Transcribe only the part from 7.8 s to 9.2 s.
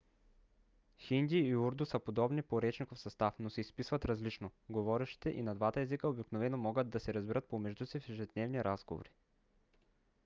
си в ежедневни разговори